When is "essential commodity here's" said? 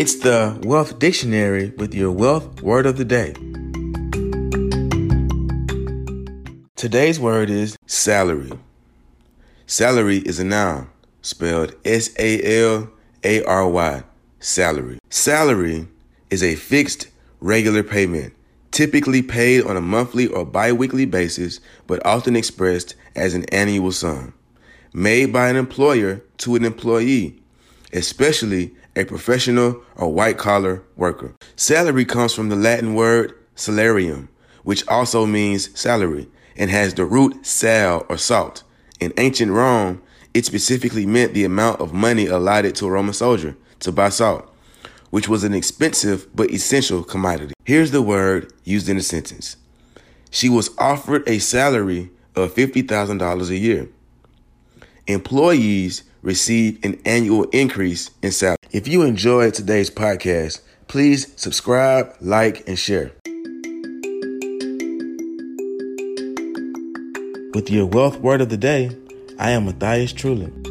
46.50-47.90